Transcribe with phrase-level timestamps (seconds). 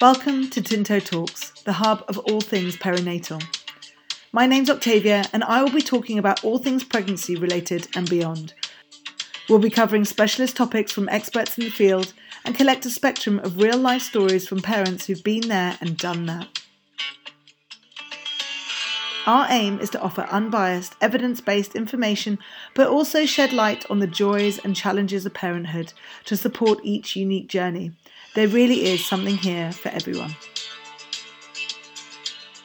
[0.00, 3.42] Welcome to Tinto Talks, the hub of all things perinatal.
[4.30, 8.54] My name's Octavia, and I will be talking about all things pregnancy related and beyond.
[9.48, 12.12] We'll be covering specialist topics from experts in the field
[12.44, 16.26] and collect a spectrum of real life stories from parents who've been there and done
[16.26, 16.46] that.
[19.26, 22.38] Our aim is to offer unbiased, evidence based information,
[22.74, 25.92] but also shed light on the joys and challenges of parenthood
[26.26, 27.94] to support each unique journey.
[28.34, 30.34] There really is something here for everyone.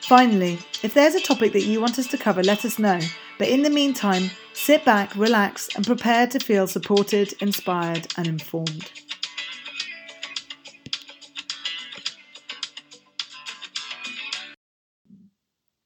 [0.01, 2.99] Finally, if there's a topic that you want us to cover, let us know.
[3.39, 8.91] But in the meantime, sit back, relax, and prepare to feel supported, inspired, and informed.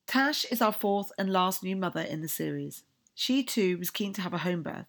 [0.07, 2.83] Tash is our fourth and last new mother in the series.
[3.13, 4.87] She too was keen to have a home birth.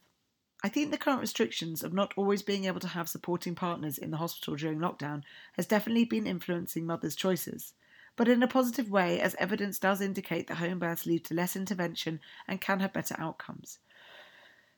[0.63, 4.11] I think the current restrictions of not always being able to have supporting partners in
[4.11, 5.23] the hospital during lockdown
[5.53, 7.75] has definitely been influencing mothers' choices,
[8.17, 11.55] but in a positive way, as evidence does indicate that home births lead to less
[11.55, 13.79] intervention and can have better outcomes.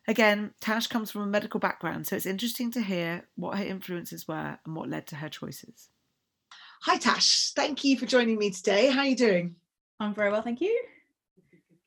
[0.07, 4.29] Again, Tash comes from a medical background, so it's interesting to hear what her influences
[4.29, 5.89] were and what led to her choices.
[6.83, 7.53] Hi, Tash.
[7.53, 8.91] Thank you for joining me today.
[8.91, 9.57] How are you doing?
[9.99, 10.79] I'm very well, thank you.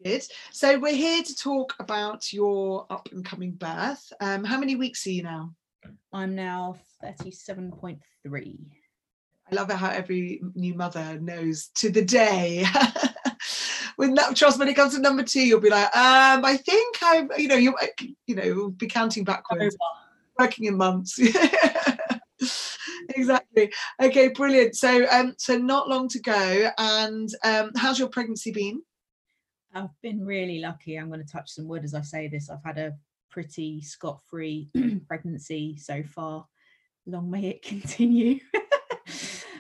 [0.04, 0.24] Good.
[0.52, 4.12] So we're here to talk about your up and coming birth.
[4.20, 5.54] Um, how many weeks are you now?
[6.12, 8.00] I'm now 37.3.
[9.52, 12.66] I love it how every new mother knows to the day.
[13.98, 16.98] With that trust, when it comes to number two, you'll be like, um, I think
[17.02, 17.74] I'm, you know, you,
[18.28, 19.78] you know, be counting backwards,
[20.38, 21.18] working in months.
[23.16, 23.72] exactly.
[24.02, 24.76] Okay, brilliant.
[24.76, 26.72] So, um, so not long to go.
[26.78, 28.82] And um, how's your pregnancy been?
[29.74, 30.96] I've been really lucky.
[30.96, 32.50] I'm going to touch some wood as I say this.
[32.50, 32.94] I've had a
[33.30, 34.70] pretty scot-free
[35.08, 36.46] pregnancy so far.
[37.06, 38.40] Long may it continue.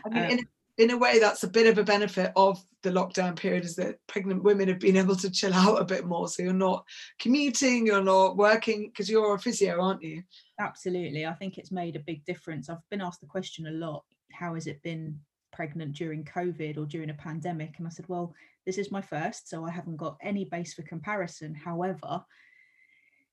[0.05, 0.47] I mean, um, in,
[0.77, 3.97] in a way, that's a bit of a benefit of the lockdown period is that
[4.07, 6.27] pregnant women have been able to chill out a bit more.
[6.27, 6.85] So you're not
[7.19, 10.21] commuting, you're not working because you're a physio, aren't you?
[10.59, 11.25] Absolutely.
[11.25, 12.69] I think it's made a big difference.
[12.69, 15.19] I've been asked the question a lot how has it been
[15.51, 17.75] pregnant during COVID or during a pandemic?
[17.77, 18.33] And I said, well,
[18.65, 21.53] this is my first, so I haven't got any base for comparison.
[21.53, 22.23] However,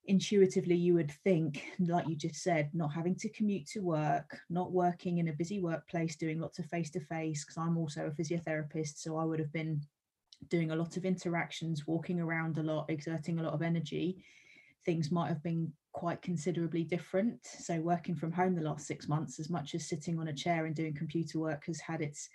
[0.07, 4.73] intuitively you would think like you just said not having to commute to work not
[4.73, 8.11] working in a busy workplace doing lots of face to face because i'm also a
[8.11, 9.81] physiotherapist so i would have been
[10.49, 14.25] doing a lot of interactions walking around a lot exerting a lot of energy
[14.87, 19.39] things might have been quite considerably different so working from home the last 6 months
[19.39, 22.31] as much as sitting on a chair and doing computer work has had its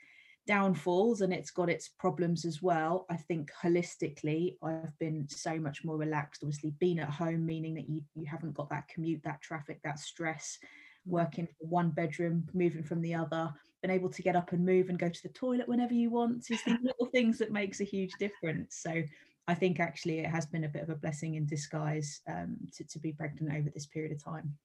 [0.47, 3.06] downfalls and it's got its problems as well.
[3.09, 6.44] I think holistically, I've been so much more relaxed.
[6.44, 10.00] Obviously, being at home, meaning that you, you haven't got that commute, that traffic, that
[10.00, 10.57] stress,
[11.05, 13.51] working from one bedroom, moving from the other,
[13.81, 16.45] been able to get up and move and go to the toilet whenever you want
[16.50, 18.78] is the little things that makes a huge difference.
[18.78, 19.03] So
[19.47, 22.84] I think actually it has been a bit of a blessing in disguise um, to,
[22.84, 24.55] to be pregnant over this period of time.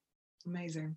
[0.47, 0.97] Amazing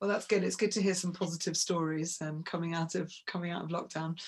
[0.00, 0.44] well that's good.
[0.44, 4.18] It's good to hear some positive stories um, coming out of coming out of lockdown.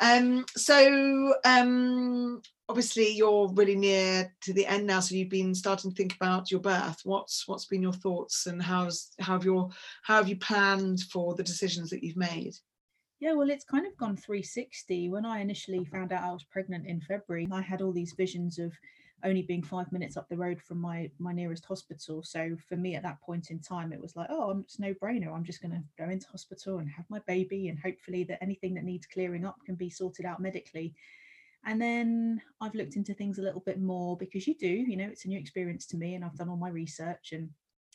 [0.00, 5.90] Um, so um, obviously you're really near to the end now so you've been starting
[5.90, 7.00] to think about your birth.
[7.04, 9.70] What's what's been your thoughts and how's how have your
[10.02, 12.54] how have you planned for the decisions that you've made?
[13.20, 15.08] Yeah, well, it's kind of gone 360.
[15.08, 18.58] When I initially found out I was pregnant in February, I had all these visions
[18.58, 18.72] of
[19.24, 22.22] only being five minutes up the road from my my nearest hospital.
[22.22, 25.34] So for me at that point in time, it was like, oh, it's no brainer.
[25.34, 28.74] I'm just going to go into hospital and have my baby, and hopefully that anything
[28.74, 30.94] that needs clearing up can be sorted out medically.
[31.66, 35.06] And then I've looked into things a little bit more because you do, you know,
[35.06, 37.48] it's a new experience to me, and I've done all my research and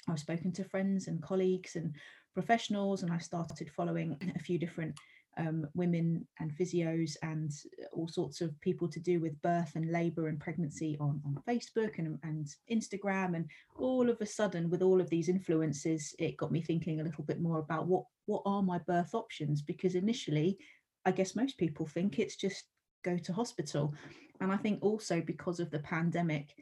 [0.08, 1.96] I've spoken to friends and colleagues and
[2.34, 4.96] professionals, and I started following a few different
[5.38, 7.52] um, women and physios and
[7.94, 11.98] all sorts of people to do with birth and labor and pregnancy on, on Facebook
[11.98, 13.36] and, and Instagram.
[13.36, 13.46] And
[13.78, 17.24] all of a sudden, with all of these influences, it got me thinking a little
[17.24, 19.62] bit more about what, what are my birth options?
[19.62, 20.58] Because initially,
[21.06, 22.66] I guess most people think it's just
[23.04, 23.94] go to hospital.
[24.42, 26.54] And I think also because of the pandemic,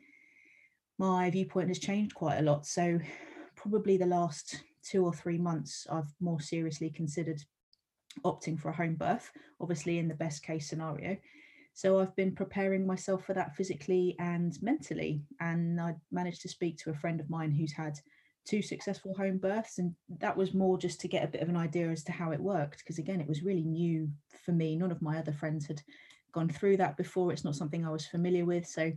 [1.00, 2.66] my viewpoint has changed quite a lot.
[2.66, 3.00] So,
[3.56, 7.42] probably the last two or three months, I've more seriously considered
[8.24, 11.18] opting for a home birth, obviously in the best case scenario.
[11.74, 15.22] So I've been preparing myself for that physically and mentally.
[15.40, 18.00] And I managed to speak to a friend of mine who's had
[18.46, 19.78] two successful home births.
[19.78, 22.32] And that was more just to get a bit of an idea as to how
[22.32, 22.80] it worked.
[22.80, 24.10] Because again, it was really new
[24.44, 24.76] for me.
[24.76, 25.84] None of my other friends had
[26.32, 27.32] gone through that before.
[27.32, 28.66] It's not something I was familiar with.
[28.66, 28.92] So,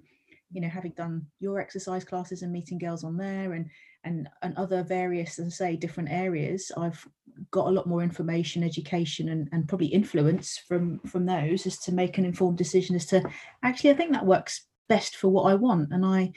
[0.50, 3.69] you know, having done your exercise classes and meeting girls on there and
[4.05, 7.06] and and other various, as I say, different areas, I've
[7.50, 11.92] got a lot more information education and, and probably influence from from those as to
[11.92, 13.22] make an informed decision as to
[13.62, 15.92] actually i think that works best for what i want.
[15.92, 16.32] And i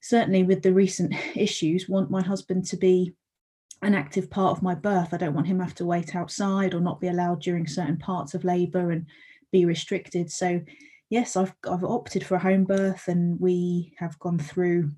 [0.00, 3.14] certainly with the recent issues want my husband to be
[3.82, 5.12] an active part of my birth.
[5.12, 8.32] I don't want him have to wait outside or not be allowed during certain parts
[8.32, 9.06] of labor and
[9.52, 10.30] be restricted.
[10.30, 10.60] So
[11.10, 14.90] yes i've i've opted for a home birth and we have gone through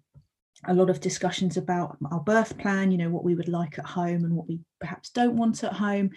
[0.69, 3.87] a lot of discussions about our birth plan, you know, what we would like at
[3.87, 6.11] home and what we perhaps don't want at home.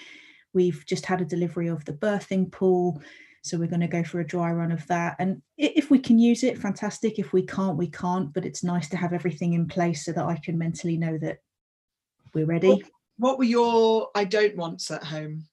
[0.53, 3.01] We've just had a delivery of the birthing pool.
[3.41, 5.15] So we're going to go for a dry run of that.
[5.19, 7.19] And if we can use it, fantastic.
[7.19, 8.33] If we can't, we can't.
[8.33, 11.39] But it's nice to have everything in place so that I can mentally know that
[12.33, 12.67] we're ready.
[12.67, 12.81] What,
[13.17, 15.45] what were your I don't wants at home?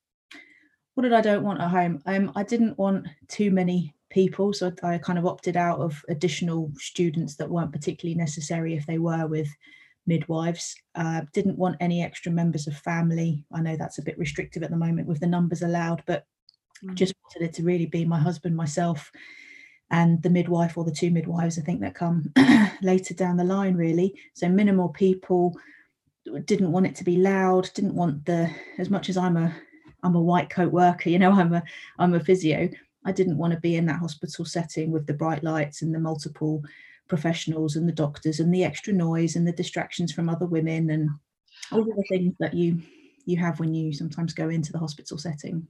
[0.94, 2.02] What did I don't want at home?
[2.06, 4.52] Um, I didn't want too many people.
[4.52, 8.98] So I kind of opted out of additional students that weren't particularly necessary if they
[8.98, 9.48] were with
[10.06, 10.76] midwives.
[10.94, 13.44] Uh, didn't want any extra members of family.
[13.52, 16.26] I know that's a bit restrictive at the moment with the numbers allowed, but
[16.84, 16.94] mm-hmm.
[16.94, 19.10] just wanted it to really be my husband, myself,
[19.90, 22.32] and the midwife or the two midwives, I think that come
[22.82, 24.14] later down the line, really.
[24.34, 25.56] So minimal people.
[26.44, 27.70] Didn't want it to be loud.
[27.72, 29.54] Didn't want the as much as I'm a
[30.02, 31.62] I'm a white coat worker, you know, I'm a
[31.98, 32.68] I'm a physio.
[33.06, 36.00] I didn't want to be in that hospital setting with the bright lights and the
[36.00, 36.62] multiple
[37.08, 41.08] professionals and the doctors and the extra noise and the distractions from other women and
[41.70, 42.82] all of the things that you
[43.24, 45.66] you have when you sometimes go into the hospital setting.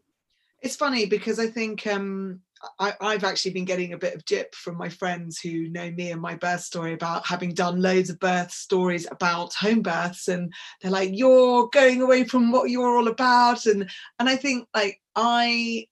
[0.62, 2.40] It's funny because I think um,
[2.78, 6.10] I, have actually been getting a bit of jip from my friends who know me
[6.10, 10.52] and my birth story about having done loads of birth stories about home births, and
[10.80, 13.88] they're like, "You're going away from what you're all about," and
[14.18, 15.86] and I think like I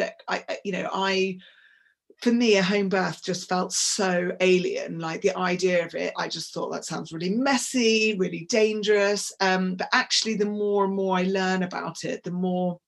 [0.00, 1.38] look, I, you know, I,
[2.18, 4.98] for me, a home birth just felt so alien.
[4.98, 9.32] Like the idea of it, I just thought that sounds really messy, really dangerous.
[9.40, 12.78] Um, but actually, the more and more I learn about it, the more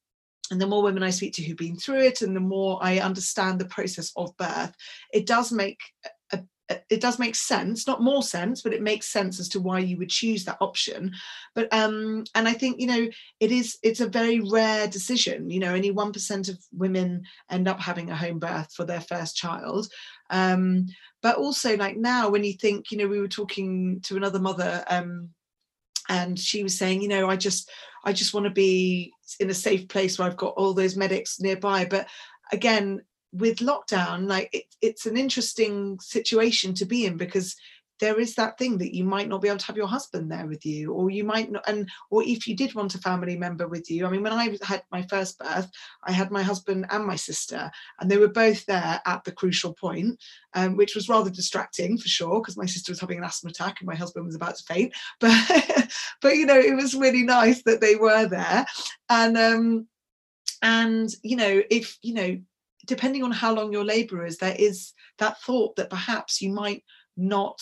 [0.50, 2.98] and the more women I speak to who've been through it, and the more I
[2.98, 4.74] understand the process of birth,
[5.12, 5.80] it does make
[6.90, 9.96] it does make sense not more sense but it makes sense as to why you
[9.98, 11.12] would choose that option.
[11.54, 13.08] But um and i think you know
[13.40, 17.80] it is it's a very rare decision you know only 1% of women end up
[17.80, 19.88] having a home birth for their first child.
[20.30, 20.86] Um
[21.22, 24.84] but also like now when you think you know we were talking to another mother
[24.88, 25.30] um
[26.08, 27.70] and she was saying you know i just
[28.04, 31.40] i just want to be in a safe place where i've got all those medics
[31.40, 31.84] nearby.
[31.84, 32.08] But
[32.52, 33.02] again
[33.32, 37.56] with lockdown like it, it's an interesting situation to be in because
[38.02, 40.46] there is that thing that you might not be able to have your husband there
[40.46, 43.68] with you or you might not and or if you did want a family member
[43.68, 45.70] with you i mean when i had my first birth
[46.02, 47.70] i had my husband and my sister
[48.00, 50.20] and they were both there at the crucial point
[50.54, 53.80] um, which was rather distracting for sure because my sister was having an asthma attack
[53.80, 55.88] and my husband was about to faint but
[56.20, 58.66] but you know it was really nice that they were there
[59.10, 59.86] and um
[60.60, 62.36] and you know if you know
[62.86, 66.84] depending on how long your labour is, there is that thought that perhaps you might
[67.16, 67.60] not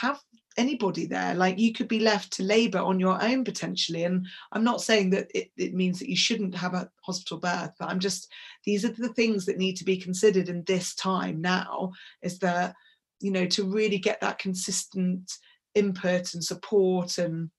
[0.00, 0.20] have
[0.56, 1.34] anybody there.
[1.34, 4.04] Like you could be left to labor on your own potentially.
[4.04, 7.72] And i'm not saying that it, it, means that you shouldn't have a hospital birth
[7.78, 8.28] but i'm just
[8.64, 11.92] these are the things that need to be considered in this time now
[12.22, 12.74] is that
[13.20, 15.30] you know to really get that consistent
[15.74, 17.18] input and support.
[17.18, 17.50] And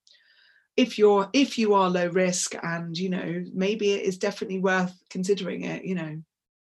[0.78, 4.94] if you're if you are low risk and you know maybe it is definitely worth
[5.10, 6.22] considering it you know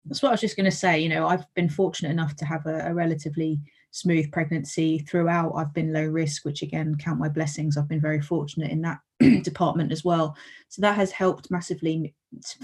[0.07, 0.99] that's what I was just going to say.
[0.99, 5.53] You know, I've been fortunate enough to have a, a, relatively smooth pregnancy throughout.
[5.55, 7.77] I've been low risk, which again, count my blessings.
[7.77, 8.99] I've been very fortunate in that
[9.43, 10.37] department as well.
[10.69, 12.15] So that has helped massively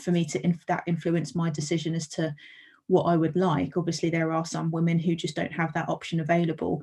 [0.00, 2.34] for me to inf- that influence my decision as to
[2.88, 3.76] what I would like.
[3.76, 6.82] Obviously, there are some women who just don't have that option available.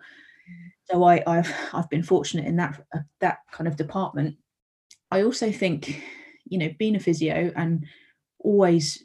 [0.86, 4.36] So I, have I've been fortunate in that uh, that kind of department.
[5.10, 6.03] I also think,
[6.45, 7.86] you know, being a physio and
[8.39, 9.03] always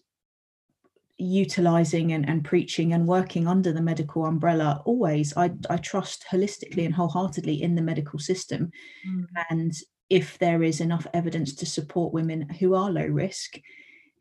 [1.18, 5.36] utilizing and, and preaching and working under the medical umbrella always.
[5.36, 8.70] I, I trust holistically and wholeheartedly in the medical system.
[9.06, 9.26] Mm.
[9.50, 9.72] and
[10.10, 13.60] if there is enough evidence to support women who are low risk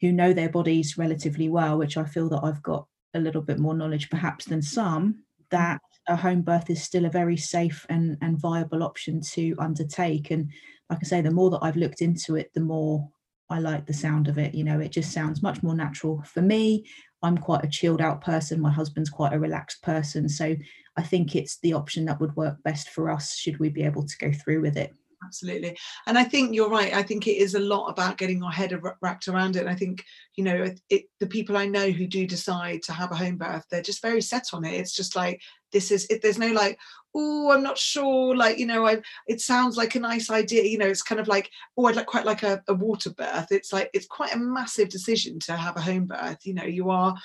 [0.01, 3.57] who know their bodies relatively well which i feel that i've got a little bit
[3.57, 8.17] more knowledge perhaps than some that a home birth is still a very safe and,
[8.21, 10.31] and viable option to undertake.
[10.31, 10.51] And
[10.89, 13.09] like i say the more that i've looked into it the more
[13.49, 14.53] I like the sound of it.
[14.53, 16.85] You know, it just sounds much more natural for me.
[17.23, 18.61] I'm quite a chilled out person.
[18.61, 20.29] My husband's quite a relaxed person.
[20.29, 20.55] So
[20.97, 24.05] I think it's the option that would work best for us should we be able
[24.05, 24.93] to go through with it.
[25.25, 25.75] Absolutely.
[26.05, 26.93] And I think you're right.
[26.93, 29.61] I think it is a lot about getting our head wrapped around it.
[29.61, 30.03] And I think,
[30.35, 33.65] you know, it, the people I know who do decide to have a home birth,
[33.71, 34.75] they're just very set on it.
[34.75, 36.77] It's just like, this is, it, there's no like,
[37.17, 40.77] oh i'm not sure like you know i it sounds like a nice idea you
[40.77, 43.47] know it's kind of like oh i'd like quite like a, a water birth.
[43.51, 46.89] It's like it's quite a massive decision to have a home birth you know you
[46.89, 47.15] are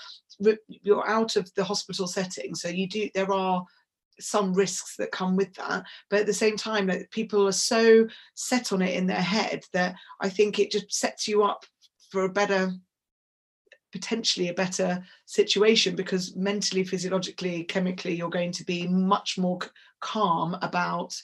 [0.69, 3.65] you're out of the hospital setting so you do there are
[4.19, 8.07] some risks that come with that but at the same time that people are so
[8.35, 11.65] set on it in their head that i think it just sets you up
[12.11, 12.73] for a better
[13.93, 19.59] potentially a better situation because mentally physiologically chemically you're going to be much more
[20.01, 21.21] calm about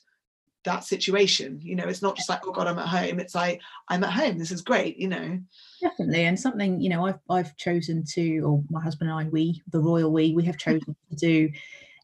[0.65, 1.61] that situation.
[1.63, 3.19] You know it's not just like oh god i'm at home.
[3.19, 4.39] It's like i'm at home.
[4.39, 5.41] This is great you know?
[5.81, 9.63] Definitely and something you know i've i've chosen to or my husband and i we
[9.73, 11.51] the royal we we have chosen to do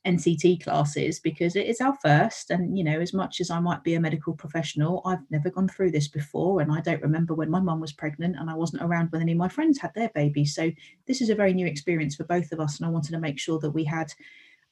[0.06, 2.50] NCT classes because it is our first.
[2.50, 5.68] And, you know, as much as I might be a medical professional, I've never gone
[5.68, 6.60] through this before.
[6.60, 9.32] And I don't remember when my mum was pregnant and I wasn't around when any
[9.32, 10.54] of my friends had their babies.
[10.54, 10.70] So
[11.06, 12.78] this is a very new experience for both of us.
[12.78, 14.12] And I wanted to make sure that we had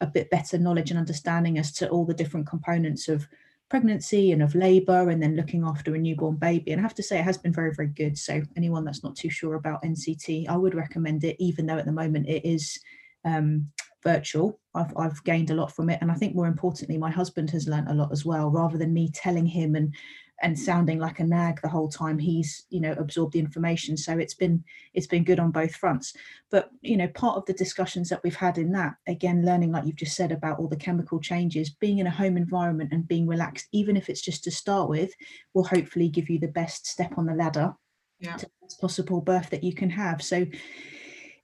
[0.00, 3.26] a bit better knowledge and understanding as to all the different components of
[3.70, 7.02] pregnancy and of labor and then looking after a newborn baby and i have to
[7.02, 10.46] say it has been very very good so anyone that's not too sure about nct
[10.46, 12.78] i would recommend it even though at the moment it is
[13.24, 13.66] um,
[14.02, 14.58] virtual.
[14.74, 15.98] I've, I've gained a lot from it.
[16.00, 18.92] And I think more importantly, my husband has learned a lot as well, rather than
[18.92, 19.94] me telling him and
[20.42, 24.18] and sounding like a nag the whole time he's you know absorbed the information so
[24.18, 26.14] it's been it's been good on both fronts
[26.50, 29.86] but you know part of the discussions that we've had in that again learning like
[29.86, 33.26] you've just said about all the chemical changes being in a home environment and being
[33.26, 35.12] relaxed even if it's just to start with
[35.54, 37.72] will hopefully give you the best step on the ladder
[38.18, 38.36] yeah.
[38.36, 40.44] to the best possible birth that you can have so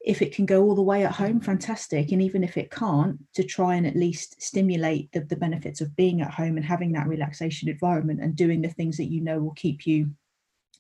[0.09, 2.13] if it can go all the way at home, fantastic.
[2.13, 5.95] And even if it can't, to try and at least stimulate the, the benefits of
[5.97, 9.39] being at home and having that relaxation environment and doing the things that you know
[9.39, 10.09] will keep you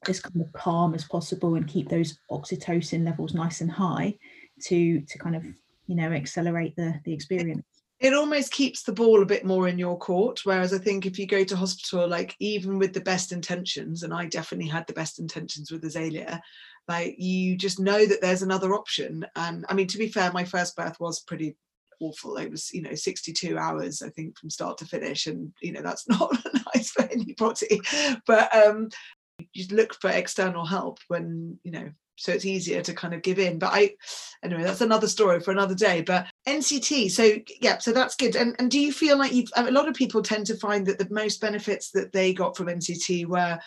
[0.08, 4.16] as kind of calm as possible and keep those oxytocin levels nice and high
[4.62, 5.44] to to kind of
[5.88, 7.66] you know accelerate the the experience
[8.00, 10.40] it almost keeps the ball a bit more in your court.
[10.44, 14.12] Whereas i think if you go to hospital like even with the best intentions and
[14.12, 16.40] i definitely had the best intentions with azalea
[16.86, 19.26] like you just know that there's another option.
[19.36, 21.56] And i mean to be fair my first birth was pretty
[22.00, 22.36] awful.
[22.36, 25.82] It was you know 62 hours i think from start to finish and you know
[25.82, 26.36] that's not
[26.74, 27.80] nice for anybody.
[28.26, 28.88] But um
[29.52, 33.38] you look for external help when you know so it's easier to kind of give
[33.38, 33.90] in but i
[34.42, 38.54] anyway that's another story for another day but nct so yeah so that's good and,
[38.58, 41.08] and do you feel like you've a lot of people tend to find that the
[41.10, 43.58] most benefits that they got from nct were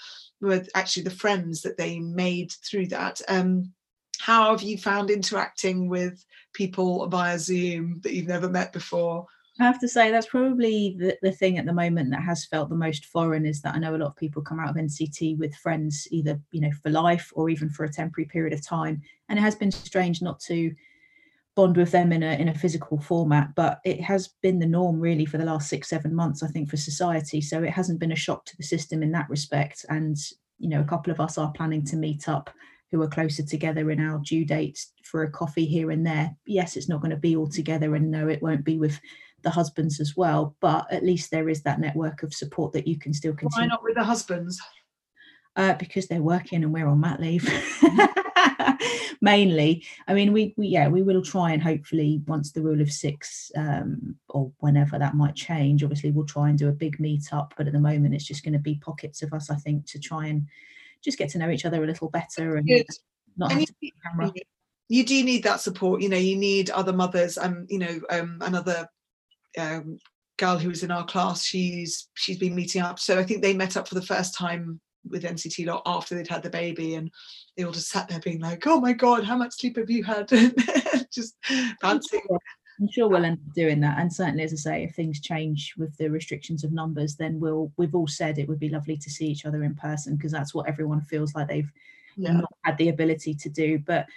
[0.41, 3.21] were actually the friends that they made through that.
[3.27, 3.71] Um,
[4.19, 9.25] how have you found interacting with people via Zoom that you've never met before?
[9.61, 12.69] I have to say that's probably the, the thing at the moment that has felt
[12.69, 15.37] the most foreign is that I know a lot of people come out of NCT
[15.37, 19.01] with friends either you know for life or even for a temporary period of time,
[19.29, 20.73] and it has been strange not to
[21.55, 25.01] bond with them in a in a physical format but it has been the norm
[25.01, 27.41] really for the last six seven months i think for society.
[27.41, 29.85] So it hasn't been a shock to the system in that respect.
[29.89, 30.17] And
[30.57, 32.49] you know a couple of us are planning to meet up
[32.89, 36.35] who are closer together in our due dates for a coffee here and there.
[36.45, 38.99] Yes it's not going to be all together and no it won't be with
[39.43, 42.97] the husbands as well but at least there is that network of support that you
[42.97, 43.63] can still continue.
[43.63, 44.59] why not with the husbands?
[45.55, 47.47] Uh, because they're working and we're on mat leave.
[49.21, 49.85] Mainly.
[50.07, 53.51] I mean we, we yeah we will try and hopefully once the rule of six
[53.57, 57.53] um, or whenever that might change obviously we'll try and do a big meet up
[57.57, 59.99] but at the moment it's just going to be pockets of us i think to
[59.99, 60.47] try and
[61.03, 62.85] just get to know each other a little better and Good.
[63.37, 64.31] not and you,
[64.87, 68.39] you do need that support you know you need other mothers and you know um,
[68.41, 68.87] another
[69.57, 69.97] um,
[70.37, 73.53] girl who was in our class she's she's been meeting up so i think they
[73.53, 74.79] met up for the first time
[75.09, 77.11] with NCT lot after they'd had the baby, and
[77.55, 80.03] they all just sat there being like, "Oh my god, how much sleep have you
[80.03, 80.29] had?"
[81.13, 81.35] just
[81.81, 82.21] dancing.
[82.79, 85.73] I'm sure we'll end up doing that, and certainly, as I say, if things change
[85.77, 87.71] with the restrictions of numbers, then we'll.
[87.77, 90.53] We've all said it would be lovely to see each other in person because that's
[90.53, 91.71] what everyone feels like they've
[92.17, 92.33] yeah.
[92.33, 93.79] not had the ability to do.
[93.79, 94.07] But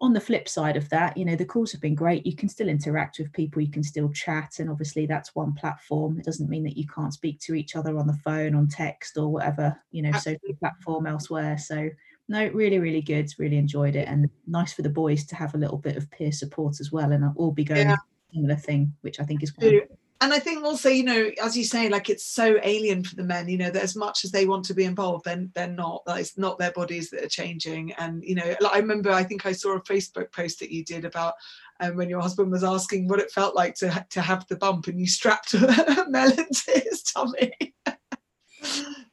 [0.00, 2.26] on the flip side of that, you know, the calls have been great.
[2.26, 6.18] You can still interact with people, you can still chat, and obviously that's one platform.
[6.18, 9.16] It doesn't mean that you can't speak to each other on the phone, on text,
[9.16, 11.56] or whatever, you know, social platform elsewhere.
[11.56, 11.88] So
[12.28, 13.32] no, really, really good.
[13.38, 16.32] Really enjoyed it, and nice for the boys to have a little bit of peer
[16.32, 17.96] support as well, and I'll all be going yeah.
[18.34, 19.88] similar thing, which I think is quite
[20.26, 23.22] and I think also, you know, as you say, like it's so alien for the
[23.22, 26.04] men, you know, that as much as they want to be involved, then they're not.
[26.04, 27.92] That it's not their bodies that are changing.
[27.92, 30.84] And you know, like I remember, I think I saw a Facebook post that you
[30.84, 31.34] did about
[31.78, 34.88] um, when your husband was asking what it felt like to to have the bump,
[34.88, 37.52] and you strapped a melon to his tummy.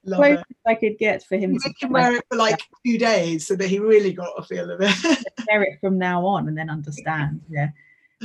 [0.05, 0.43] Love it.
[0.65, 1.59] I could get for him.
[1.59, 4.81] to wear it for like two days, so that he really got a feel of
[4.81, 5.23] it.
[5.47, 7.41] wear it from now on, and then understand.
[7.51, 7.69] Yeah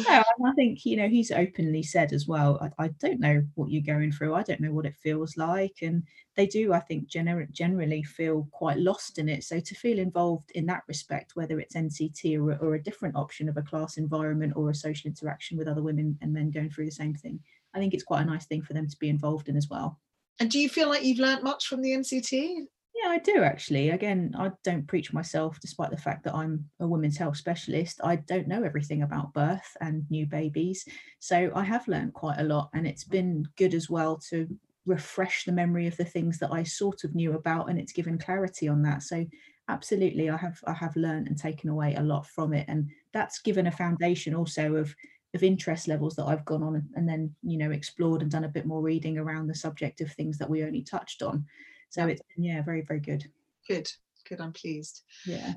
[0.07, 2.59] no, I think you know he's openly said as well.
[2.61, 4.35] I, I, don't know what you're going through.
[4.35, 6.03] I don't know what it feels like, and
[6.37, 6.73] they do.
[6.73, 9.45] I think gener- generally feel quite lost in it.
[9.45, 13.49] So to feel involved in that respect, whether it's NCT or, or a different option
[13.49, 16.87] of a class environment or a social interaction with other women and men going through
[16.87, 17.41] the same thing,
[17.75, 19.99] I think it's quite a nice thing for them to be involved in as well.
[20.41, 22.67] And do you feel like you've learnt much from the NCT?
[23.03, 23.91] Yeah, I do actually.
[23.91, 28.01] Again, I don't preach myself, despite the fact that I'm a women's health specialist.
[28.03, 30.85] I don't know everything about birth and new babies.
[31.21, 34.49] So I have learned quite a lot, and it's been good as well to
[34.85, 38.19] refresh the memory of the things that I sort of knew about, and it's given
[38.19, 39.03] clarity on that.
[39.05, 39.25] So
[39.69, 43.39] absolutely, I have I have learned and taken away a lot from it, and that's
[43.41, 44.95] given a foundation also of
[45.35, 48.49] of interest levels that I've gone on and then you know explored and done a
[48.49, 51.45] bit more reading around the subject of things that we only touched on.
[51.91, 53.25] So it's yeah, very, very good.
[53.67, 53.91] Good,
[54.29, 54.41] good.
[54.41, 55.03] I'm pleased.
[55.27, 55.55] Yeah.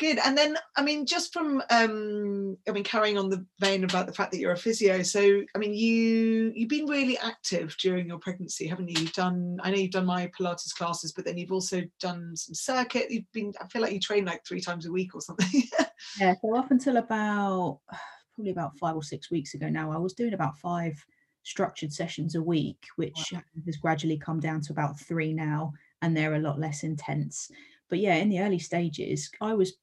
[0.00, 0.18] Good.
[0.24, 4.12] And then, I mean, just from, um, I mean, carrying on the vein about the
[4.12, 5.02] fact that you're a physio.
[5.02, 9.00] So, I mean, you you've been really active during your pregnancy, haven't you?
[9.00, 9.58] You've done.
[9.62, 13.10] I know you've done my Pilates classes, but then you've also done some circuit.
[13.10, 13.52] You've been.
[13.60, 15.62] I feel like you train like three times a week or something.
[16.18, 16.34] yeah.
[16.42, 17.78] So up until about
[18.34, 20.96] probably about five or six weeks ago now, I was doing about five
[21.44, 23.42] structured sessions a week, which wow.
[23.66, 25.72] has gradually come down to about three now,
[26.02, 27.50] and they're a lot less intense.
[27.88, 29.74] But yeah, in the early stages, I was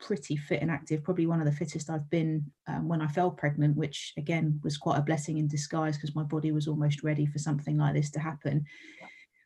[0.00, 3.30] pretty fit and active, probably one of the fittest I've been um, when I fell
[3.30, 7.24] pregnant, which again was quite a blessing in disguise because my body was almost ready
[7.24, 8.64] for something like this to happen.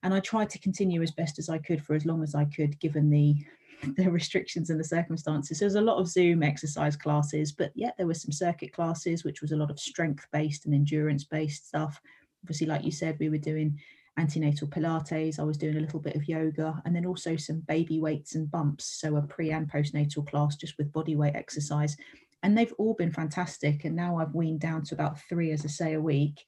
[0.02, 2.46] And I tried to continue as best as I could for as long as I
[2.46, 3.36] could, given the
[3.96, 5.58] the restrictions and the circumstances.
[5.58, 9.24] So there's a lot of Zoom exercise classes, but yeah, there were some circuit classes,
[9.24, 12.00] which was a lot of strength based and endurance based stuff.
[12.44, 13.78] Obviously, like you said, we were doing
[14.18, 15.38] antenatal Pilates.
[15.38, 18.50] I was doing a little bit of yoga and then also some baby weights and
[18.50, 19.00] bumps.
[19.00, 21.96] So a pre and postnatal class just with body weight exercise.
[22.42, 23.84] And they've all been fantastic.
[23.84, 26.44] And now I've weaned down to about three, as I say, a week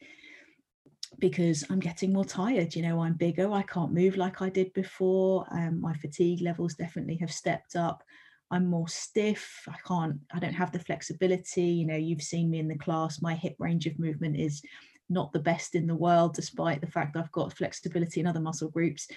[1.19, 2.75] because I'm getting more tired.
[2.75, 3.51] You know, I'm bigger.
[3.53, 5.47] I can't move like I did before.
[5.51, 8.03] Um, my fatigue levels definitely have stepped up.
[8.51, 9.67] I'm more stiff.
[9.69, 11.65] I can't, I don't have the flexibility.
[11.65, 13.21] You know, you've seen me in the class.
[13.21, 14.63] My hip range of movement is
[15.11, 18.71] not the best in the world, despite the fact I've got flexibility in other muscle
[18.71, 19.09] groups.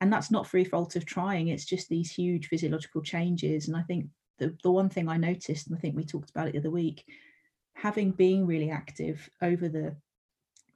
[0.00, 1.48] And that's not free fault of trying.
[1.48, 3.68] It's just these huge physiological changes.
[3.68, 4.06] And I think
[4.38, 6.70] the, the one thing I noticed, and I think we talked about it the other
[6.70, 7.04] week,
[7.74, 9.96] having been really active over the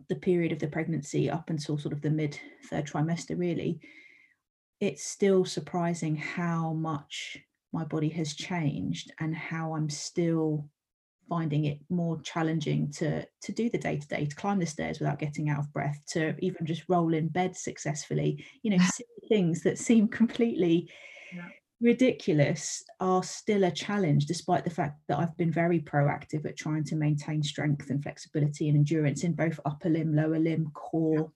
[0.09, 2.39] the period of the pregnancy up until sort of the mid
[2.69, 3.81] third trimester, really,
[4.81, 7.39] it's still surprising how much
[7.73, 10.69] my body has changed and how I'm still
[11.29, 15.01] finding it more challenging to to do the day to day to climb the stairs
[15.01, 18.85] without getting out of breath to even just roll in bed successfully you know
[19.29, 20.89] things that seem completely
[21.81, 26.85] ridiculous are still a challenge, despite the fact that I've been very proactive at trying
[26.85, 31.31] to maintain strength and flexibility and endurance in both upper limb, lower limb, core.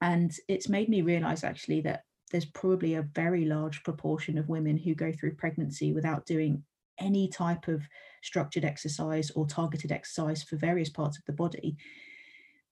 [0.00, 4.76] And it's made me realize actually that there's probably a very large proportion of women
[4.76, 6.62] who go through pregnancy without doing
[6.98, 7.82] any type of
[8.22, 11.76] structured exercise or targeted exercise for various parts of the body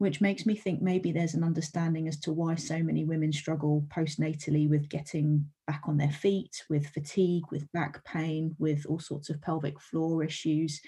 [0.03, 3.87] which makes me think maybe there's an understanding as to why so many women struggle
[3.89, 9.31] postnatally with getting back on their feet, with fatigue, with back pain, with all sorts
[9.31, 10.81] of pelvic floor issues,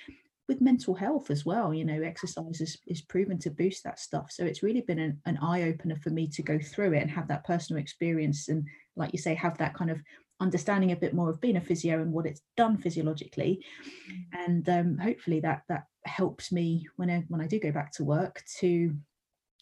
[0.49, 1.73] with mental health as well.
[1.73, 4.33] You know, exercise is, is proven to boost that stuff.
[4.33, 7.11] So it's really been an, an eye opener for me to go through it and
[7.13, 10.01] have that personal experience and, like you say, have that kind of
[10.41, 13.65] understanding a bit more of being a physio and what it's done physiologically
[14.11, 14.25] mm.
[14.33, 18.05] and um, hopefully that that helps me when I when I do go back to
[18.05, 18.95] work to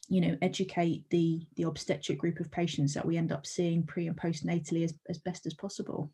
[0.08, 4.06] you know educate the the obstetric group of patients that we end up seeing pre
[4.06, 6.10] and postnatally as, as best as possible.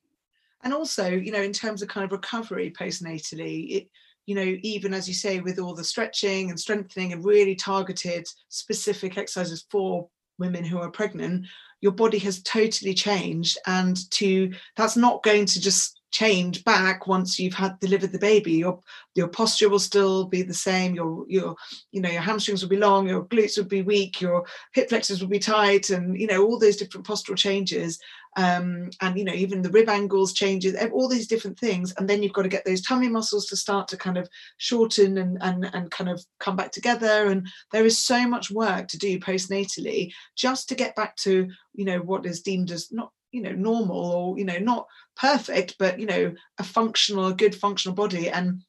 [0.63, 3.89] And also you know in terms of kind of recovery postnatally it
[4.27, 8.27] you know even as you say with all the stretching and strengthening and really targeted
[8.49, 11.47] specific exercises for women who are pregnant
[11.81, 13.59] your body has totally changed.
[13.67, 18.53] And to that's not going to just change back once you've had delivered the baby.
[18.53, 18.81] Your
[19.15, 20.95] your posture will still be the same.
[20.95, 21.55] Your your
[21.93, 25.21] you know your hamstrings will be long your glutes will be weak your hip flexors
[25.21, 27.99] will be tight and you know all those different postural changes.
[28.37, 31.93] Um, and you know even the rib angles changes all these different things.
[31.99, 35.19] And then you've got to get those tummy muscles to start to kind of shorten
[35.19, 37.29] and and, and kind of come back together.
[37.29, 41.85] And there is so much work to do postnatally just to get back to you
[41.85, 44.87] know what is deemed as not you know normal or you know not
[45.17, 48.29] perfect but you know a functional a good functional body.
[48.29, 48.63] And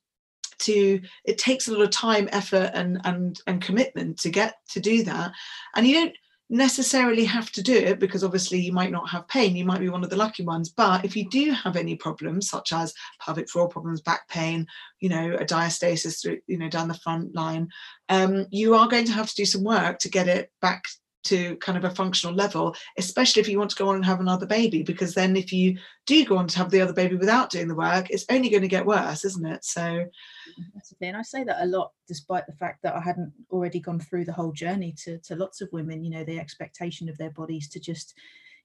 [0.60, 4.80] to it takes a lot of time effort and and and commitment to get to
[4.80, 5.32] do that.
[5.76, 6.16] And you don't
[6.52, 9.56] necessarily have to do it because obviously you might not have pain.
[9.56, 10.70] You might be one of the lucky ones.
[10.70, 14.66] But if you do have any problems such as pelvic floor problems back pain
[15.00, 17.70] you know a diastasis through you know down the front line
[18.10, 20.84] um, you are going to have to do some work to get it back
[21.30, 24.20] to kind of a functional level, especially if you want to go on and have
[24.20, 27.50] another baby, because then if you do go on to have the other baby without
[27.50, 29.64] doing the work, it's only going to get worse, isn't it?
[29.64, 31.16] So mm-hmm, the thing.
[31.16, 34.34] I say that a lot, despite the fact that I hadn't already gone through the
[34.34, 37.80] whole journey to, to lots of women, you know, the expectation of their bodies to
[37.80, 38.14] just,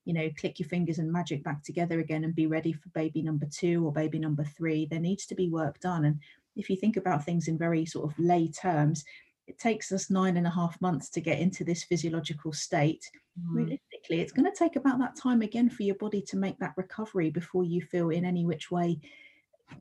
[0.05, 3.22] you know, click your fingers and magic back together again and be ready for baby
[3.22, 4.87] number two or baby number three.
[4.87, 6.05] There needs to be work done.
[6.05, 6.20] And
[6.57, 9.05] if you think about things in very sort of lay terms,
[9.46, 13.04] it takes us nine and a half months to get into this physiological state.
[13.38, 13.54] Mm.
[13.54, 16.74] Realistically, it's going to take about that time again for your body to make that
[16.76, 18.98] recovery before you feel in any which way,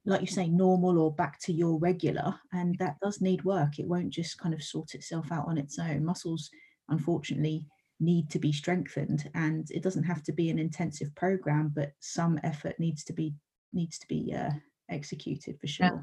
[0.06, 2.36] like you say, normal or back to your regular.
[2.52, 3.80] And that does need work.
[3.80, 6.04] It won't just kind of sort itself out on its own.
[6.04, 6.49] Muscles,
[6.89, 7.65] unfortunately,
[7.99, 12.38] need to be strengthened and it doesn't have to be an intensive program but some
[12.43, 13.34] effort needs to be
[13.71, 14.49] needs to be uh,
[14.89, 16.02] executed for sure yeah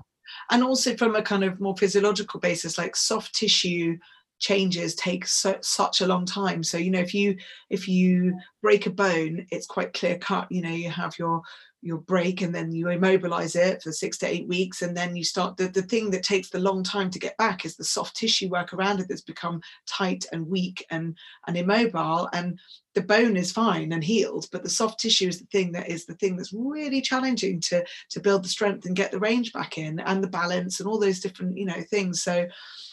[0.51, 3.97] and also from a kind of more physiological basis like soft tissue
[4.41, 6.65] changes take so, such a long time.
[6.65, 7.37] So you know if you
[7.69, 10.51] if you break a bone it's quite clear cut.
[10.51, 11.43] You know you have your
[11.83, 15.25] your break and then you immobilize it for six to eight weeks and then you
[15.25, 18.17] start the, the thing that takes the long time to get back is the soft
[18.17, 21.17] tissue work around it that's become tight and weak and
[21.47, 22.59] and immobile and
[22.95, 26.05] the bone is fine and healed but the soft tissue is the thing that is
[26.05, 29.79] the thing that's really challenging to to build the strength and get the range back
[29.79, 32.23] in and the balance and all those different you know things.
[32.23, 32.47] So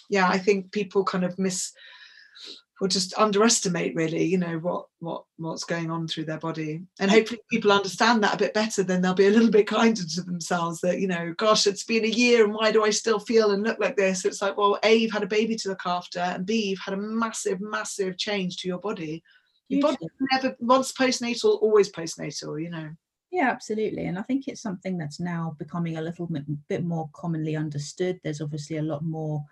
[0.10, 1.74] yeah i think people kind of miss
[2.80, 6.82] or just underestimate really you know what what what's going on through their body.
[7.00, 10.04] And hopefully people understand that a bit better then they'll be a little bit kinder
[10.04, 13.20] to themselves that you know gosh it's been a year and why do i still
[13.20, 14.26] feel and look like this?
[14.26, 16.94] It's like well a you've had a baby to look after and b you've had
[16.94, 19.24] a massive massive change to your body.
[19.70, 22.90] Your body never once postnatal always postnatal you know.
[23.32, 24.06] Yeah, absolutely.
[24.06, 28.20] And I think it's something that's now becoming a little bit, bit more commonly understood.
[28.24, 29.44] There's obviously a lot more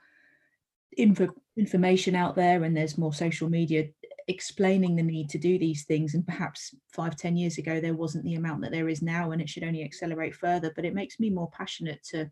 [0.97, 3.87] info, information out there and there's more social media
[4.27, 6.15] explaining the need to do these things.
[6.15, 9.41] And perhaps five ten years ago there wasn't the amount that there is now and
[9.41, 12.29] it should only accelerate further but it makes me more passionate to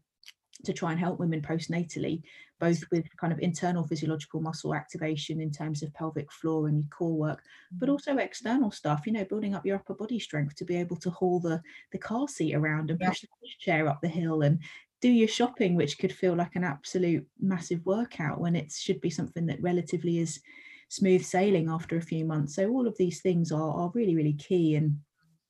[0.63, 2.21] to try and help women postnatally
[2.59, 7.17] both with kind of internal physiological muscle activation in terms of pelvic floor and core
[7.17, 7.93] work but mm-hmm.
[7.93, 11.09] also external stuff you know building up your upper body strength to be able to
[11.09, 13.27] haul the the car seat around and push the
[13.59, 14.59] chair up the hill and
[15.03, 19.09] do your shopping, which could feel like an absolute massive workout when it should be
[19.09, 20.39] something that relatively is
[20.87, 22.55] smooth sailing after a few months.
[22.55, 24.75] So all of these things are, are really, really key.
[24.75, 24.99] And,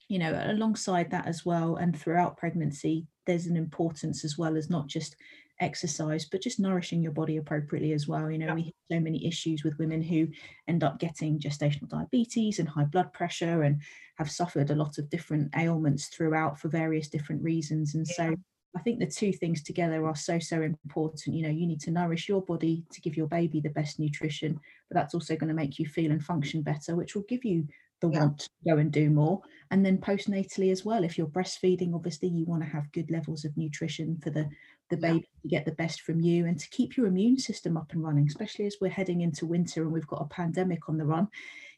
[0.09, 4.71] you know, alongside that as well, and throughout pregnancy, there's an importance as well as
[4.71, 5.15] not just
[5.59, 8.31] exercise, but just nourishing your body appropriately as well.
[8.31, 8.55] You know, yeah.
[8.55, 10.29] we have so many issues with women who
[10.67, 13.83] end up getting gestational diabetes and high blood pressure and
[14.17, 17.93] have suffered a lot of different ailments throughout for various different reasons.
[17.93, 18.31] And yeah.
[18.31, 18.35] so
[18.75, 21.35] I think the two things together are so, so important.
[21.35, 24.59] You know, you need to nourish your body to give your baby the best nutrition,
[24.89, 27.67] but that's also going to make you feel and function better, which will give you
[28.01, 28.19] the yeah.
[28.19, 29.41] want to go and do more.
[29.71, 33.45] And then postnatally as well, if you're breastfeeding, obviously you want to have good levels
[33.45, 34.49] of nutrition for the,
[34.89, 35.13] the yeah.
[35.13, 38.03] baby to get the best from you and to keep your immune system up and
[38.03, 41.27] running, especially as we're heading into winter and we've got a pandemic on the run.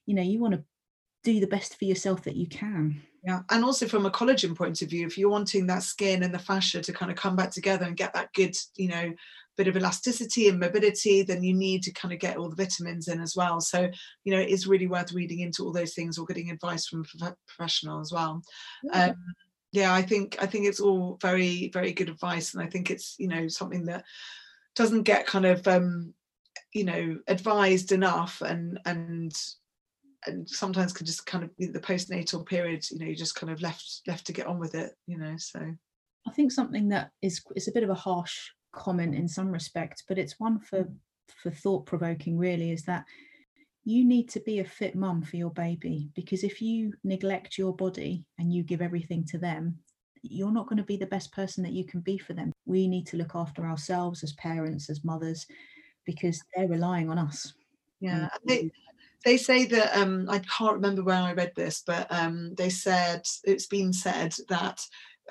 [0.06, 0.64] You know, you want to
[1.24, 3.02] do the best for yourself that you can.
[3.26, 6.34] Yeah, and also from a collagen point of view, if you're wanting that skin and
[6.34, 9.12] the fascia to kind of come back together and get that good, you know,
[9.58, 13.08] bit of elasticity and mobility, then you need to kind of get all the vitamins
[13.08, 13.60] in as well.
[13.62, 13.90] So,
[14.26, 17.04] you know, it is really worth reading into all those things or getting advice from
[17.22, 18.44] a professional as well.
[18.84, 19.08] Yeah.
[19.08, 19.16] Um,
[19.72, 23.16] yeah, I think I think it's all very very good advice, and I think it's
[23.18, 24.06] you know something that
[24.76, 26.14] doesn't get kind of um,
[26.74, 29.34] you know advised enough and and
[30.28, 33.62] and sometimes can just kind of the postnatal period you know you just kind of
[33.62, 35.60] left left to get on with it you know so.
[36.28, 40.04] I think something that is is a bit of a harsh comment in some respects
[40.08, 40.88] but it's one for
[41.42, 43.06] for thought provoking really is that
[43.84, 47.76] you need to be a fit mum for your baby because if you neglect your
[47.76, 49.78] body and you give everything to them
[50.24, 52.52] you're not going to be the best person that you can be for them.
[52.66, 55.46] We need to look after ourselves as parents as mothers
[56.04, 57.54] because they're relying on us.
[58.00, 58.30] Yeah
[59.24, 63.22] they say that um, I can't remember where I read this, but um, they said
[63.44, 64.82] it's been said that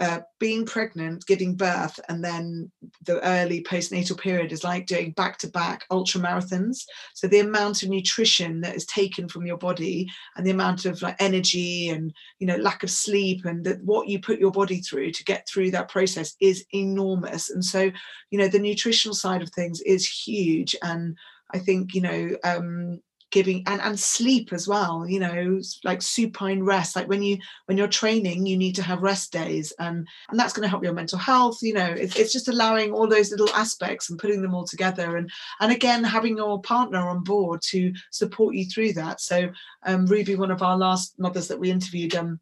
[0.00, 2.70] uh, being pregnant, giving birth, and then
[3.04, 6.84] the early postnatal period is like doing back to back ultra marathons.
[7.14, 11.00] So the amount of nutrition that is taken from your body and the amount of
[11.00, 14.80] like energy and you know lack of sleep and that what you put your body
[14.80, 17.50] through to get through that process is enormous.
[17.50, 17.90] And so
[18.30, 20.74] you know the nutritional side of things is huge.
[20.82, 21.16] And
[21.52, 23.00] I think you know um,
[23.34, 27.76] giving and and sleep as well you know like supine rest like when you when
[27.76, 30.92] you're training you need to have rest days and and that's going to help your
[30.92, 34.54] mental health you know it's, it's just allowing all those little aspects and putting them
[34.54, 39.20] all together and and again having your partner on board to support you through that.
[39.20, 39.50] So
[39.84, 42.38] um ruby one of our last mothers that we interviewed um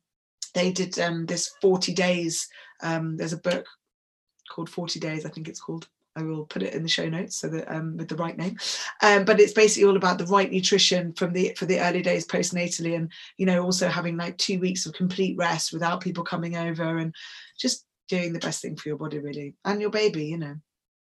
[0.52, 2.46] they did um this 40 days
[2.82, 3.64] um there's a book
[4.50, 7.36] called 40 days i think it's called I will put it in the show notes
[7.36, 8.56] so that um, with the right name.
[9.02, 12.26] Um, but it's basically all about the right nutrition from the for the early days
[12.26, 16.56] postnatally, and you know also having like two weeks of complete rest without people coming
[16.56, 17.14] over, and
[17.58, 20.26] just doing the best thing for your body really and your baby.
[20.26, 20.56] You know.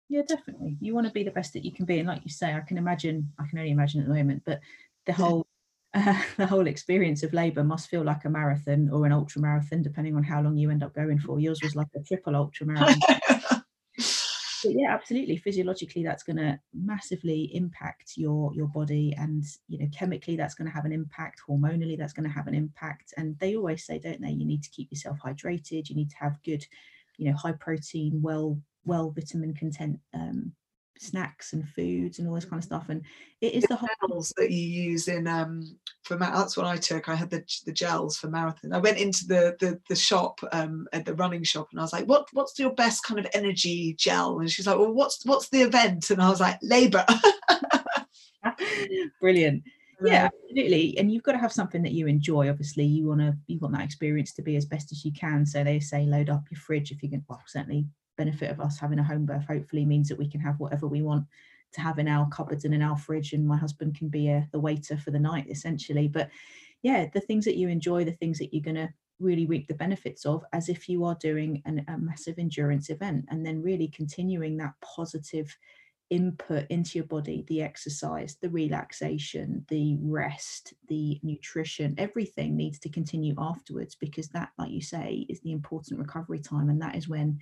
[0.09, 0.77] Yeah, definitely.
[0.81, 2.61] You want to be the best that you can be, and like you say, I
[2.61, 3.31] can imagine.
[3.39, 4.59] I can only imagine at the moment, but
[5.05, 5.47] the whole
[5.93, 9.81] uh, the whole experience of labour must feel like a marathon or an ultra marathon,
[9.81, 11.39] depending on how long you end up going for.
[11.39, 13.19] Yours was like a triple ultra marathon.
[14.69, 15.37] yeah absolutely.
[15.37, 20.67] Physiologically that's going to massively impact your your body and you know chemically that's going
[20.67, 21.41] to have an impact.
[21.47, 23.13] Hormonally that's going to have an impact.
[23.17, 24.31] And they always say don't they?
[24.31, 25.89] You need to keep yourself hydrated.
[25.89, 26.65] You need to have good
[27.17, 30.51] you know high protein well well vitamin content um,
[31.01, 33.01] snacks and foods and all this kind of stuff and
[33.41, 36.77] it is the, the whole gels that you use in um for that's what I
[36.77, 38.71] took I had the the gels for marathon.
[38.71, 41.93] I went into the the, the shop um at the running shop and I was
[41.93, 44.39] like what what's your best kind of energy gel?
[44.39, 46.11] And she's like well what's what's the event?
[46.11, 47.05] And I was like labor
[49.19, 49.63] brilliant.
[50.03, 50.29] Yeah.
[50.49, 53.59] Absolutely and you've got to have something that you enjoy obviously you want to you
[53.59, 56.41] want that experience to be as best as you can so they say load up
[56.49, 57.85] your fridge if you can well certainly
[58.23, 61.01] benefit of us having a home birth hopefully means that we can have whatever we
[61.01, 61.25] want
[61.73, 64.47] to have in our cupboards and in our fridge and my husband can be a,
[64.51, 66.07] the waiter for the night essentially.
[66.07, 66.29] But
[66.83, 69.73] yeah the things that you enjoy the things that you're going to really reap the
[69.75, 73.87] benefits of as if you are doing an, a massive endurance event and then really
[73.87, 75.55] continuing that positive
[76.09, 82.89] input into your body the exercise the relaxation the rest the nutrition everything needs to
[82.89, 87.07] continue afterwards because that like you say is the important recovery time and that is
[87.07, 87.39] when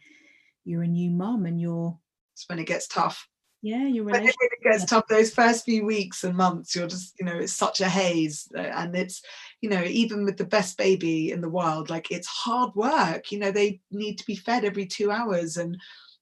[0.65, 1.98] you're a new mum and you're
[2.34, 3.28] it's when it gets tough.
[3.62, 7.26] Yeah you're when it gets tough those first few weeks and months you're just you
[7.26, 9.22] know it's such a haze uh, and it's
[9.60, 13.39] you know even with the best baby in the world like it's hard work you
[13.39, 15.78] know they need to be fed every two hours and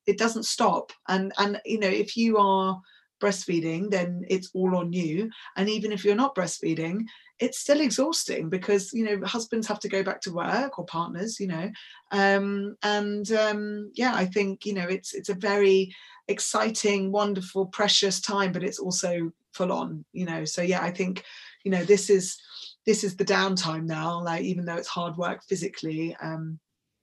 [0.08, 0.92] it doesn't stop.
[1.08, 2.82] And and you know if you are
[3.22, 5.30] breastfeeding then it's all on you.
[5.56, 7.06] And even if you're not breastfeeding
[7.40, 11.40] it's still exhausting because you know husbands have to go back to work or partners
[11.40, 11.70] you know
[12.12, 15.94] um, and um, yeah i think you know it's it's a very
[16.28, 20.46] exciting wonderful precious time but it's also full on you know.
[20.46, 21.24] So yeah i think
[21.64, 22.38] you know this is
[22.86, 26.60] this is the downtime now like even though it's hard work physically um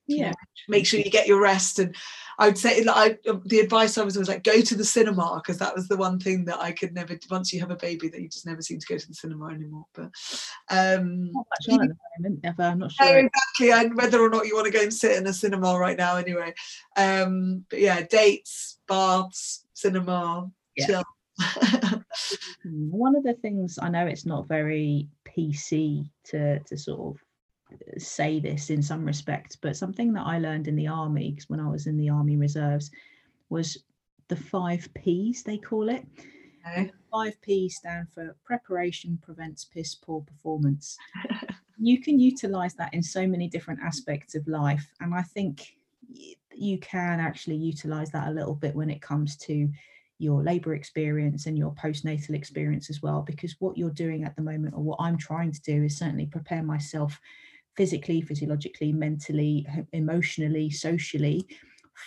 [0.06, 0.32] yeah.
[0.68, 1.78] make sure you get your rest.
[1.78, 1.94] And
[2.38, 5.40] i would say like I, the advice i was always like go to the cinema
[5.42, 8.08] because that was the one thing that i could never once you have a baby
[8.08, 9.86] that you just never seem to go to the cinema anymore.
[9.94, 10.10] But
[10.70, 13.18] um not much on at the moment ever i'm not sure.
[13.18, 15.98] exactly and whether or not you want to go and sit in a cinema right
[15.98, 16.54] now anyway.
[16.96, 20.86] Um but yeah dates baths cinema yeah.
[20.86, 21.02] chill.
[22.64, 27.20] One of the things i know it's not very pc to to sort of
[27.98, 31.60] say this in some respects, but something that I learned in the army, because when
[31.60, 32.90] I was in the army reserves,
[33.48, 33.78] was
[34.28, 36.06] the five P's they call it.
[36.66, 36.90] Okay.
[37.12, 40.96] Five P's stand for preparation prevents piss poor performance.
[41.78, 45.74] you can utilize that in so many different aspects of life, and I think
[46.54, 49.68] you can actually utilize that a little bit when it comes to
[50.18, 54.42] your labor experience and your postnatal experience as well because what you're doing at the
[54.42, 57.20] moment or what I'm trying to do is certainly prepare myself
[57.76, 61.46] physically, physiologically, mentally, emotionally, socially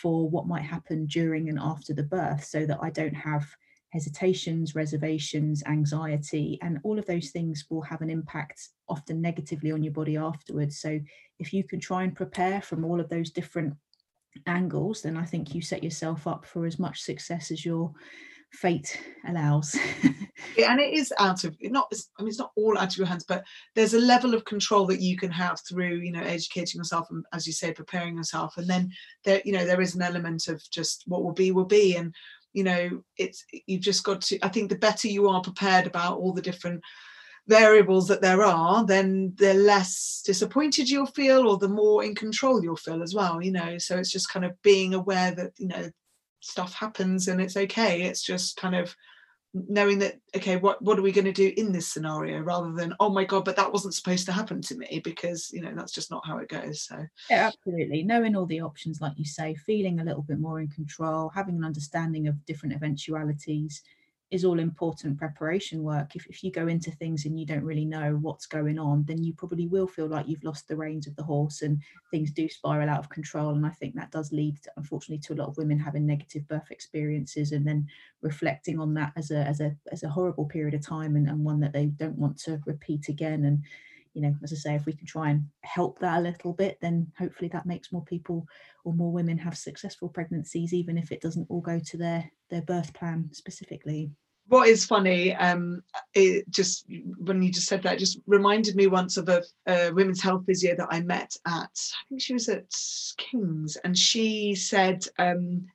[0.02, 3.46] for what might happen during and after the birth so that I don't have
[3.90, 9.84] hesitations, reservations, anxiety, and all of those things will have an impact often negatively on
[9.84, 10.80] your body afterwards.
[10.80, 11.00] So
[11.40, 13.76] if you can try and prepare from all of those different
[14.46, 17.94] angles, then I think you set yourself up for as much success as your
[18.54, 19.76] fate allows.
[20.58, 23.08] yeah, and it is out of not I mean it's not all out of your
[23.08, 23.44] hands, but
[23.76, 27.26] there's a level of control that you can have through, you know, educating yourself and
[27.34, 28.58] as you say, preparing yourself.
[28.58, 28.92] And then
[29.24, 31.96] there, you know, there is an element of just what will be will be.
[31.96, 32.14] And,
[32.54, 36.18] you know, it's you've just got to I think the better you are prepared about
[36.18, 36.82] all the different
[37.48, 42.62] variables that there are, then the less disappointed you'll feel or the more in control
[42.62, 43.78] you'll feel as well, you know.
[43.78, 45.90] So it's just kind of being aware that, you know,
[46.40, 48.04] stuff happens and it's okay.
[48.04, 48.96] It's just kind of
[49.54, 52.94] knowing that okay what what are we going to do in this scenario rather than
[53.00, 55.94] oh my god but that wasn't supposed to happen to me because you know that's
[55.94, 57.04] just not how it goes so.
[57.30, 58.04] Yeah absolutely.
[58.04, 61.56] Knowing all the options like you say feeling a little bit more in control having
[61.56, 63.82] an understanding of different eventualities
[64.30, 66.16] is all important preparation work.
[66.16, 69.24] If, if you go into things and you don't really know what's going on, then
[69.24, 72.50] you probably will feel like you've lost the reins of the horse and things do
[72.50, 73.52] spiral out of control.
[73.52, 76.46] And I think that does lead, to, unfortunately, to a lot of women having negative
[76.50, 77.88] birth experiences and then
[78.22, 81.44] reflecting on that as a as a as a horrible period of time and, and
[81.44, 83.46] one that they don't want to repeat again.
[83.46, 83.64] And
[84.18, 86.80] you know, as I say, if we can try and help that a little bit,
[86.82, 88.48] then hopefully that makes more people
[88.84, 92.64] or more women have successful pregnancies, even if it doesn't all go to their their
[92.64, 94.10] birth plan specifically.
[94.48, 95.84] What is funny, um,
[96.16, 96.88] it just
[97.20, 100.76] when you just said that, just reminded me once of a, a women's health physio
[100.76, 102.74] that I met at, I think she was at
[103.18, 105.68] King's, and she said, um,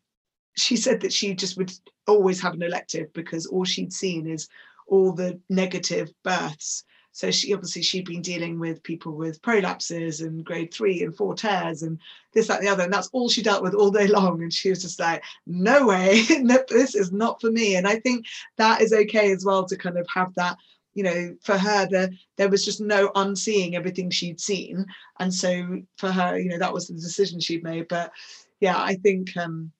[0.56, 1.72] she said that she just would
[2.08, 4.48] always have an elective because all she'd seen is
[4.88, 10.44] all the negative births so she obviously she'd been dealing with people with prolapses and
[10.44, 11.98] grade three and four tears and
[12.32, 12.84] this, that, and the other.
[12.84, 14.42] And that's all she dealt with all day long.
[14.42, 16.22] And she was just like, no way,
[16.68, 17.76] this is not for me.
[17.76, 18.24] And I think
[18.56, 20.56] that is okay as well to kind of have that
[20.94, 24.84] you know for her there there was just no unseeing everything she'd seen
[25.20, 28.12] and so for her you know that was the decision she'd made but
[28.60, 29.72] yeah i think um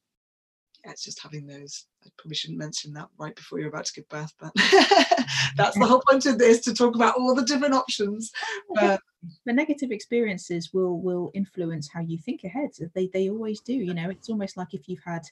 [0.86, 3.92] yeah, it's just having those I probably shouldn't mention that right before you're about to
[3.92, 4.52] give birth, but
[5.56, 8.30] that's the whole point of this to talk about all the different options.
[8.74, 9.00] But,
[9.46, 12.70] the negative experiences will will influence how you think ahead.
[12.94, 13.72] They they always do.
[13.72, 15.22] You know, it's almost like if you've had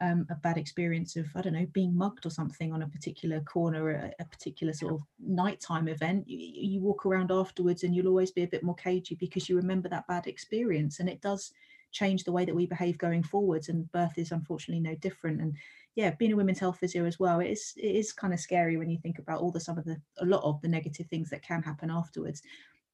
[0.00, 3.40] um, a bad experience of I don't know being mugged or something on a particular
[3.40, 6.28] corner, a, a particular sort of nighttime event.
[6.28, 9.56] You, you walk around afterwards and you'll always be a bit more cagey because you
[9.56, 11.52] remember that bad experience, and it does
[11.92, 13.68] change the way that we behave going forwards.
[13.68, 15.40] And birth is unfortunately no different.
[15.40, 15.54] And
[15.94, 18.76] yeah, being a women's health physio as well, it is it is kind of scary
[18.76, 21.30] when you think about all the some of the a lot of the negative things
[21.30, 22.42] that can happen afterwards.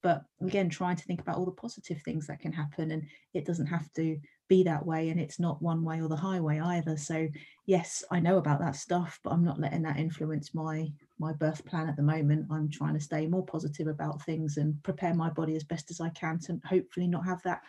[0.02, 3.44] But again, trying to think about all the positive things that can happen, and it
[3.44, 6.96] doesn't have to be that way, and it's not one way or the highway either.
[6.96, 7.28] So
[7.66, 11.64] yes, I know about that stuff, but I'm not letting that influence my my birth
[11.64, 12.48] plan at the moment.
[12.50, 16.00] I'm trying to stay more positive about things and prepare my body as best as
[16.00, 17.62] I can to hopefully not have that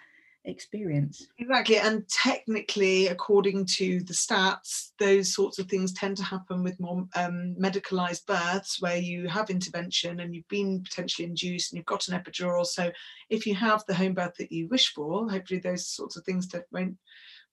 [0.46, 1.28] experience.
[1.38, 1.78] Exactly.
[1.78, 7.08] And technically, according to the stats, those sorts of things tend to happen with more
[7.16, 12.08] um, medicalized births where you have intervention and you've been potentially induced and you've got
[12.08, 12.66] an epidural.
[12.66, 12.92] So
[13.30, 16.48] if you have the home birth that you wish for, hopefully those sorts of things
[16.50, 16.98] that won't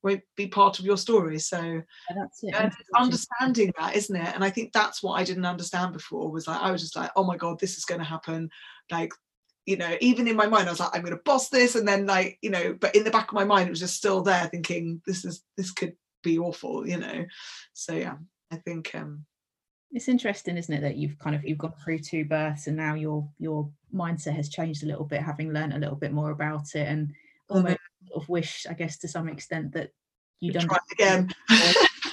[0.03, 1.83] won't be part of your story so yeah,
[2.17, 2.55] that's it.
[2.55, 6.47] And understanding that isn't it and i think that's what i didn't understand before was
[6.47, 8.49] like i was just like oh my god this is going to happen
[8.93, 9.13] like
[9.69, 11.87] you know, even in my mind, I was like, I'm going to boss this, and
[11.87, 14.23] then like, you know, but in the back of my mind, it was just still
[14.23, 17.27] there, thinking this is this could be awful, you know.
[17.75, 18.17] So yeah,
[18.51, 19.27] I think um
[19.93, 22.95] it's interesting, isn't it, that you've kind of you've gone through two births, and now
[22.95, 26.75] your your mindset has changed a little bit, having learned a little bit more about
[26.75, 27.13] it, and
[27.51, 27.79] almost
[28.09, 29.91] sort of wish, I guess, to some extent that
[30.41, 31.29] you don't try again.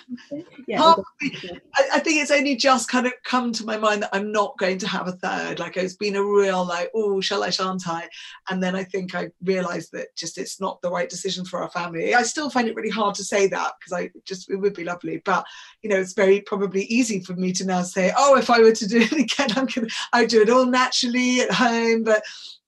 [0.68, 4.32] yeah, I, I, think it's only just kind of come to my mind that I'm
[4.32, 5.60] not going to have a third.
[5.60, 8.08] Like it's been a real like, oh, shall I, shan't I?
[8.50, 11.70] And then I think I realised that just it's not the right decision for our
[11.70, 12.14] family.
[12.14, 14.84] I still find it really hard to say that because I just it would be
[14.84, 15.46] lovely, but
[15.82, 18.74] you know, it's very probably easy for me to now say, oh, if I were
[18.74, 22.24] to do it again, I'm gonna I do it all naturally at home, but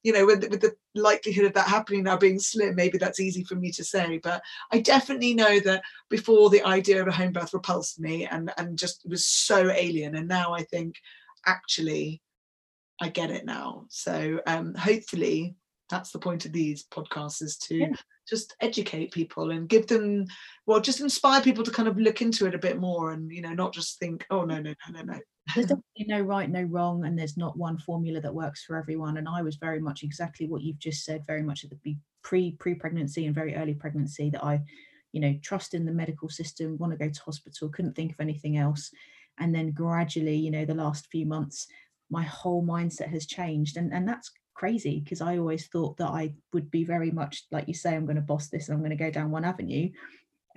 [0.08, 3.43] you know, with, with the likelihood of that happening now being slim, maybe that's easy
[3.43, 4.22] for me to say.
[4.24, 4.41] But
[4.72, 8.80] I definitely know that before the idea of a home birth repulsed me and, and
[8.80, 10.15] just was so alien.
[10.15, 10.96] And now I think
[11.46, 12.22] actually
[13.02, 13.84] I get it now.
[13.89, 15.56] So um, hopefully
[15.89, 17.89] that's the point of these podcasts is to yeah.
[18.28, 20.26] just educate people and give them
[20.65, 23.41] well just inspire people to kind of look into it a bit more and you
[23.41, 25.19] know not just think oh no no no no no
[25.56, 29.17] there's definitely no right no wrong and there's not one formula that works for everyone
[29.17, 32.52] and i was very much exactly what you've just said very much at the pre
[32.54, 34.62] pre pregnancy and very early pregnancy that i
[35.13, 38.19] you know trust in the medical system want to go to hospital couldn't think of
[38.19, 38.91] anything else
[39.39, 41.67] and then gradually you know the last few months
[42.10, 46.34] my whole mindset has changed and and that's crazy because i always thought that i
[46.52, 48.98] would be very much like you say i'm going to boss this and i'm going
[48.98, 49.88] to go down one avenue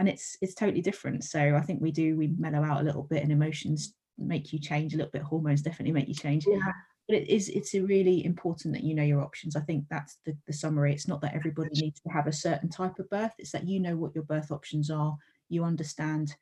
[0.01, 1.23] and it's it's totally different.
[1.25, 4.59] So i think we do we mellow out a little bit and emotions make you
[4.59, 6.47] change a little bit hormones definitely make you change.
[6.49, 6.73] Yeah.
[7.07, 9.57] but it is it's really important that you know your options.
[9.57, 10.93] I think that's the, the summary.
[10.93, 13.33] It's not that everybody needs to have a certain type of birth.
[13.39, 15.17] It's that you know what your birth options are.
[15.51, 16.35] You understand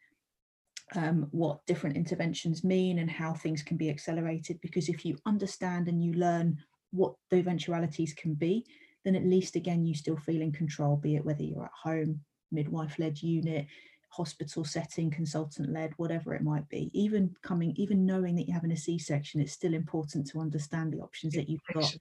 [0.95, 5.89] um, what different interventions mean and how things can be accelerated because if you understand
[5.89, 6.59] and you learn
[6.91, 8.65] what the eventualities can be
[9.05, 12.21] then at least again you still feel in control be it whether you're at home
[12.51, 13.67] midwife led unit
[14.11, 16.91] hospital setting, consultant led, whatever it might be.
[16.93, 20.93] Even coming, even knowing that you're having a C section, it's still important to understand
[20.93, 21.95] the options that you've got.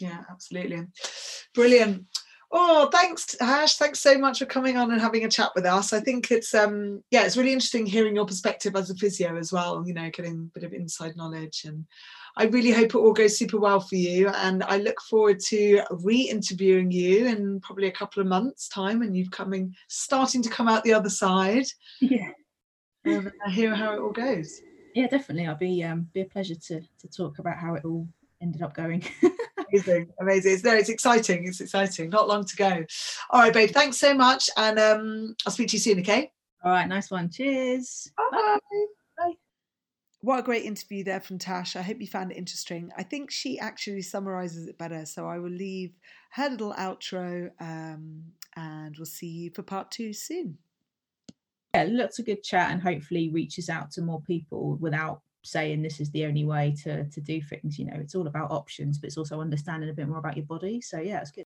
[0.00, 0.86] Yeah, absolutely.
[1.54, 2.06] Brilliant.
[2.50, 3.76] Oh, thanks, Tash.
[3.76, 5.92] Thanks so much for coming on and having a chat with us.
[5.92, 9.52] I think it's um yeah, it's really interesting hearing your perspective as a physio as
[9.52, 11.84] well, you know, getting a bit of inside knowledge and
[12.36, 14.28] I really hope it all goes super well for you.
[14.28, 19.16] And I look forward to re-interviewing you in probably a couple of months' time and
[19.16, 21.66] you've coming starting to come out the other side.
[22.00, 22.30] Yeah.
[23.06, 24.60] Um, I hear how it all goes.
[24.94, 25.46] Yeah, definitely.
[25.46, 28.08] I'll be um be a pleasure to to talk about how it all
[28.40, 29.04] ended up going.
[29.68, 30.52] amazing, amazing.
[30.52, 31.46] It's, no, it's exciting.
[31.46, 32.10] It's exciting.
[32.10, 32.84] Not long to go.
[33.30, 33.70] All right, babe.
[33.70, 36.00] Thanks so much, and um, I'll speak to you soon.
[36.00, 36.30] Okay.
[36.64, 37.30] All right, nice one.
[37.30, 38.10] Cheers.
[38.16, 38.28] Bye.
[38.32, 38.86] Bye.
[40.28, 41.74] What a great interview there from Tash.
[41.74, 42.90] I hope you found it interesting.
[42.94, 45.06] I think she actually summarizes it better.
[45.06, 45.94] So I will leave
[46.32, 48.24] her little outro um,
[48.54, 50.58] and we'll see you for part two soon.
[51.72, 55.98] Yeah, lots of good chat and hopefully reaches out to more people without saying this
[55.98, 57.78] is the only way to to do things.
[57.78, 60.44] You know, it's all about options, but it's also understanding a bit more about your
[60.44, 60.82] body.
[60.82, 61.46] So yeah, it's good.